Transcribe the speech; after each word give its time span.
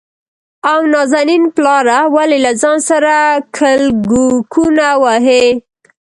او 0.71 0.79
نازنين 0.93 1.43
پلاره! 1.55 1.99
ولې 2.15 2.37
له 2.45 2.51
ځان 2.61 2.77
سره 2.89 3.15
کلګکونه 3.57 4.87
وهې؟ 5.03 5.45